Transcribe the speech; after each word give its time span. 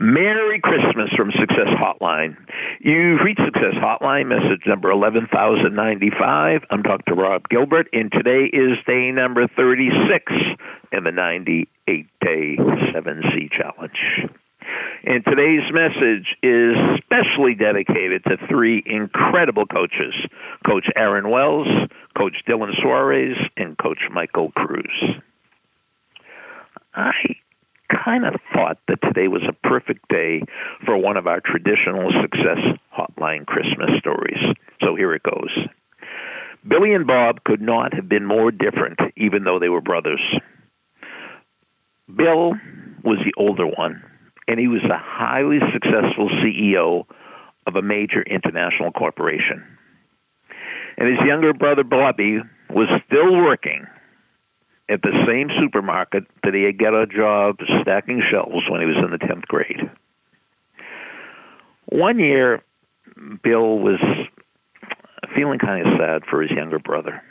Merry 0.00 0.60
Christmas 0.60 1.10
from 1.16 1.30
Success 1.38 1.68
Hotline. 1.78 2.36
You've 2.80 3.20
reached 3.24 3.40
Success 3.44 3.74
Hotline, 3.74 4.26
message 4.26 4.62
number 4.66 4.90
11095. 4.90 6.62
I'm 6.70 6.82
Dr. 6.82 7.14
Rob 7.14 7.48
Gilbert, 7.48 7.88
and 7.92 8.10
today 8.10 8.50
is 8.52 8.78
day 8.86 9.10
number 9.12 9.46
36 9.46 10.32
in 10.92 11.04
the 11.04 11.12
98 11.12 12.06
day 12.20 12.56
7C 12.58 13.50
challenge. 13.52 14.30
And 15.04 15.24
today's 15.24 15.70
message 15.72 16.34
is 16.42 16.74
specially 17.04 17.54
dedicated 17.54 18.24
to 18.24 18.36
three 18.48 18.82
incredible 18.86 19.66
coaches 19.66 20.14
Coach 20.66 20.86
Aaron 20.96 21.30
Wells, 21.30 21.68
Coach 22.16 22.36
Dylan 22.48 22.72
Suarez, 22.80 23.36
and 23.56 23.78
Coach 23.78 24.00
Michael 24.10 24.50
Cruz. 24.52 25.20
I 26.94 27.12
kind 27.88 28.24
of 28.24 28.34
thought 28.52 28.78
that 28.88 29.00
today 29.02 29.28
was 29.28 29.42
a 29.48 29.68
perfect 29.68 30.08
day 30.08 30.42
for 30.84 30.96
one 30.96 31.16
of 31.16 31.26
our 31.26 31.40
traditional 31.40 32.10
success 32.22 32.58
hotline 32.96 33.46
Christmas 33.46 33.90
stories. 33.98 34.38
So 34.82 34.94
here 34.94 35.14
it 35.14 35.22
goes. 35.22 35.50
Billy 36.66 36.94
and 36.94 37.06
Bob 37.06 37.44
could 37.44 37.60
not 37.60 37.92
have 37.94 38.08
been 38.08 38.24
more 38.24 38.50
different, 38.50 38.98
even 39.16 39.44
though 39.44 39.58
they 39.58 39.68
were 39.68 39.82
brothers. 39.82 40.22
Bill 42.14 42.54
was 43.02 43.18
the 43.24 43.34
older 43.36 43.66
one, 43.66 44.02
and 44.48 44.58
he 44.58 44.68
was 44.68 44.82
a 44.84 44.98
highly 44.98 45.58
successful 45.72 46.30
CEO 46.42 47.04
of 47.66 47.76
a 47.76 47.82
major 47.82 48.22
international 48.22 48.92
corporation. 48.92 49.62
And 50.96 51.08
his 51.08 51.18
younger 51.26 51.52
brother 51.52 51.84
Bobby 51.84 52.38
was 52.70 52.88
still 53.06 53.36
working 53.36 53.86
at 54.88 55.02
the 55.02 55.12
same 55.26 55.48
supermarket 55.58 56.24
that 56.42 56.54
he 56.54 56.64
had 56.64 56.78
got 56.78 56.94
a 56.94 57.06
job 57.06 57.56
stacking 57.80 58.22
shelves 58.30 58.68
when 58.68 58.80
he 58.80 58.86
was 58.86 58.96
in 58.96 59.10
the 59.10 59.18
10th 59.18 59.46
grade. 59.46 59.90
One 61.86 62.18
year, 62.18 62.62
Bill 63.42 63.78
was 63.78 64.00
feeling 65.34 65.58
kind 65.58 65.86
of 65.86 65.94
sad 65.98 66.22
for 66.28 66.42
his 66.42 66.50
younger 66.50 66.78
brother. 66.78 67.22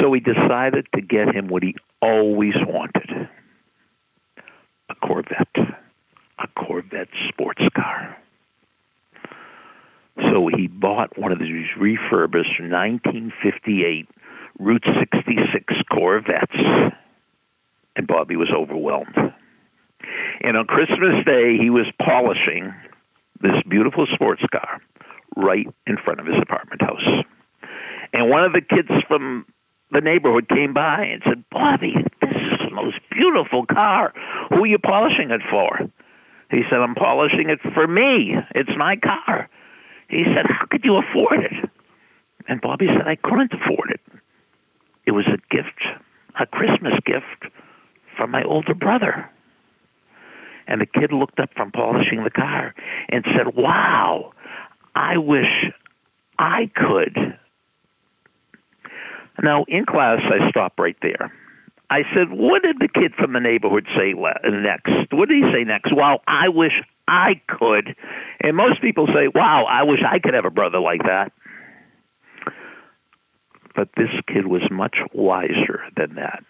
So 0.00 0.12
he 0.12 0.20
decided 0.20 0.86
to 0.94 1.00
get 1.00 1.34
him 1.34 1.48
what 1.48 1.62
he 1.62 1.74
always 2.02 2.54
wanted 2.66 3.28
a 4.90 4.94
Corvette, 5.06 5.56
a 6.38 6.46
Corvette 6.56 7.08
sports 7.28 7.62
car. 7.74 8.16
So 10.16 10.48
he 10.48 10.66
bought 10.66 11.18
one 11.18 11.32
of 11.32 11.38
these 11.38 11.66
refurbished 11.78 12.60
1958 12.60 14.08
Route 14.58 14.84
66 14.98 15.74
Corvettes. 15.98 16.54
And 17.96 18.06
Bobby 18.06 18.36
was 18.36 18.50
overwhelmed. 18.54 19.16
And 20.40 20.56
on 20.56 20.66
Christmas 20.66 21.24
Day, 21.26 21.58
he 21.60 21.70
was 21.70 21.86
polishing 22.00 22.72
this 23.42 23.58
beautiful 23.68 24.06
sports 24.14 24.42
car 24.52 24.80
right 25.36 25.66
in 25.86 25.96
front 26.04 26.20
of 26.20 26.26
his 26.26 26.36
apartment 26.40 26.82
house. 26.82 27.24
And 28.12 28.30
one 28.30 28.44
of 28.44 28.52
the 28.52 28.60
kids 28.60 28.88
from 29.08 29.46
the 29.90 30.00
neighborhood 30.00 30.48
came 30.48 30.72
by 30.72 31.02
and 31.02 31.22
said, 31.24 31.44
Bobby, 31.50 31.94
this 32.20 32.30
is 32.30 32.58
the 32.68 32.74
most 32.74 32.98
beautiful 33.10 33.66
car. 33.66 34.12
Who 34.50 34.62
are 34.62 34.66
you 34.66 34.78
polishing 34.78 35.30
it 35.30 35.40
for? 35.50 35.80
He 36.50 36.62
said, 36.70 36.78
I'm 36.78 36.94
polishing 36.94 37.50
it 37.50 37.58
for 37.74 37.86
me. 37.86 38.36
It's 38.54 38.70
my 38.78 38.96
car. 38.96 39.50
He 40.08 40.24
said, 40.24 40.46
How 40.48 40.64
could 40.70 40.84
you 40.84 40.96
afford 40.96 41.40
it? 41.44 41.70
And 42.48 42.60
Bobby 42.60 42.86
said, 42.86 43.06
I 43.06 43.16
couldn't 43.16 43.52
afford 43.52 43.90
it. 43.90 44.00
It 45.08 45.12
was 45.12 45.26
a 45.26 45.38
gift, 45.54 45.80
a 46.38 46.46
Christmas 46.46 46.92
gift 47.04 47.52
from 48.16 48.27
my 48.38 48.48
older 48.48 48.74
brother. 48.74 49.30
And 50.66 50.80
the 50.80 50.86
kid 50.86 51.12
looked 51.12 51.40
up 51.40 51.50
from 51.56 51.72
polishing 51.72 52.24
the 52.24 52.30
car 52.30 52.74
and 53.08 53.24
said, 53.24 53.56
Wow, 53.56 54.32
I 54.94 55.16
wish 55.16 55.72
I 56.38 56.70
could. 56.74 57.38
Now, 59.42 59.64
in 59.68 59.86
class, 59.86 60.18
I 60.24 60.50
stopped 60.50 60.78
right 60.78 60.96
there. 61.00 61.32
I 61.90 62.02
said, 62.14 62.30
What 62.30 62.62
did 62.62 62.76
the 62.80 62.88
kid 62.88 63.14
from 63.14 63.32
the 63.32 63.40
neighborhood 63.40 63.86
say 63.96 64.12
next? 64.14 65.12
What 65.12 65.28
did 65.28 65.42
he 65.42 65.50
say 65.52 65.64
next? 65.64 65.94
Wow, 65.94 66.20
I 66.28 66.48
wish 66.48 66.72
I 67.08 67.40
could. 67.48 67.96
And 68.40 68.56
most 68.56 68.82
people 68.82 69.06
say, 69.06 69.28
Wow, 69.34 69.64
I 69.68 69.84
wish 69.84 70.00
I 70.06 70.18
could 70.18 70.34
have 70.34 70.44
a 70.44 70.50
brother 70.50 70.80
like 70.80 71.02
that. 71.04 71.32
But 73.74 73.88
this 73.96 74.10
kid 74.26 74.48
was 74.48 74.62
much 74.70 74.96
wiser 75.14 75.82
than 75.96 76.16
that. 76.16 76.42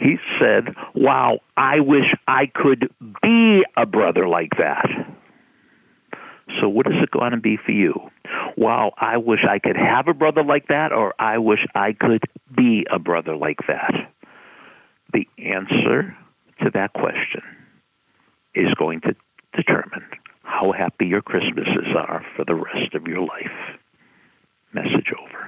He 0.00 0.16
said, 0.40 0.74
Wow, 0.94 1.40
I 1.56 1.80
wish 1.80 2.14
I 2.26 2.46
could 2.54 2.90
be 3.22 3.64
a 3.76 3.86
brother 3.86 4.28
like 4.28 4.52
that. 4.58 4.86
So, 6.60 6.68
what 6.68 6.86
is 6.86 6.94
it 7.02 7.10
going 7.10 7.32
to 7.32 7.40
be 7.40 7.58
for 7.64 7.72
you? 7.72 7.94
Wow, 8.56 8.92
I 8.96 9.16
wish 9.18 9.40
I 9.48 9.58
could 9.58 9.76
have 9.76 10.08
a 10.08 10.14
brother 10.14 10.42
like 10.42 10.68
that, 10.68 10.92
or 10.92 11.14
I 11.18 11.38
wish 11.38 11.60
I 11.74 11.92
could 11.92 12.22
be 12.56 12.86
a 12.90 12.98
brother 12.98 13.36
like 13.36 13.58
that. 13.68 13.92
The 15.12 15.26
answer 15.38 16.16
to 16.62 16.70
that 16.74 16.92
question 16.92 17.42
is 18.54 18.72
going 18.74 19.00
to 19.02 19.14
determine 19.54 20.04
how 20.42 20.72
happy 20.72 21.06
your 21.06 21.22
Christmases 21.22 21.94
are 21.96 22.24
for 22.36 22.44
the 22.44 22.54
rest 22.54 22.94
of 22.94 23.06
your 23.06 23.20
life. 23.20 23.78
Message 24.72 25.12
over. 25.20 25.47